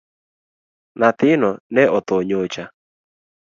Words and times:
Nyathino 0.99 1.49
ne 1.73 1.83
otho 1.97 2.15
nyocha 2.27 2.65